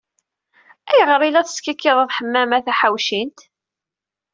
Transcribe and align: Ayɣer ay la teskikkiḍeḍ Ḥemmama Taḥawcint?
Ayɣer 0.91 1.21
ay 1.21 1.31
la 1.31 1.47
teskikkiḍeḍ 1.47 2.09
Ḥemmama 2.17 2.59
Taḥawcint? 2.65 3.39